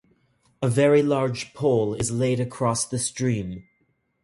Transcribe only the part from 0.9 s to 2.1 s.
large pole is